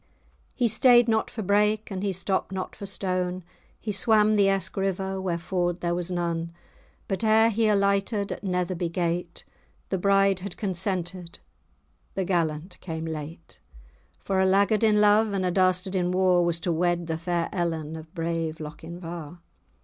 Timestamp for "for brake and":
1.29-2.01